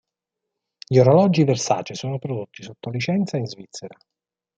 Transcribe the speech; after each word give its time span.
Gli 0.87 0.97
orologi 0.97 1.43
Versace 1.43 1.93
sono 1.93 2.17
prodotti 2.17 2.63
sotto 2.63 2.89
licenza 2.89 3.37
in 3.37 3.45
Svizzera. 3.45 3.95